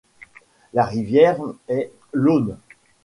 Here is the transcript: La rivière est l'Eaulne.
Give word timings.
La 0.73 0.83
rivière 0.83 1.37
est 1.67 1.91
l'Eaulne. 2.11 2.57